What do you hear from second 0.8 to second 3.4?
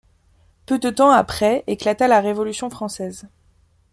temps après éclata la Révolution française.